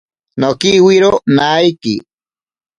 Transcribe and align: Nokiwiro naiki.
Nokiwiro 0.39 1.11
naiki. 1.35 1.95